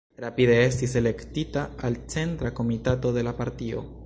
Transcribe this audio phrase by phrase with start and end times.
[0.21, 3.91] Rapide estis elektita al centra komitato de la partio.